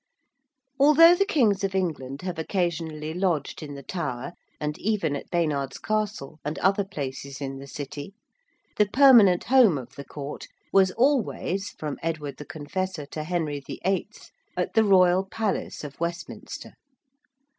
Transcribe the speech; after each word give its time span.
Although 0.79 1.13
the 1.13 1.27
Kings 1.27 1.63
of 1.63 1.75
England 1.75 2.23
have 2.23 2.39
occasionally 2.39 3.13
lodged 3.13 3.61
in 3.61 3.75
the 3.75 3.83
Tower 3.83 4.33
and 4.59 4.75
even 4.79 5.15
at 5.15 5.29
Baynard's 5.29 5.77
Castle, 5.77 6.39
and 6.43 6.57
other 6.57 6.83
places 6.83 7.39
in 7.39 7.59
the 7.59 7.67
City, 7.67 8.15
the 8.77 8.87
permanent 8.87 9.43
home 9.43 9.77
of 9.77 9.93
the 9.93 10.03
Court 10.03 10.47
was 10.73 10.89
always 10.93 11.69
from 11.69 11.99
Edward 12.01 12.37
the 12.37 12.45
Confessor 12.45 13.05
to 13.11 13.23
Henry 13.23 13.59
VIII. 13.59 14.07
at 14.57 14.73
the 14.73 14.83
Royal 14.83 15.23
Palace 15.23 15.83
of 15.83 15.99
Westminster. 15.99 16.71